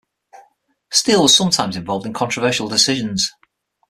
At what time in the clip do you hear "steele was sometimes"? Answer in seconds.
0.89-1.77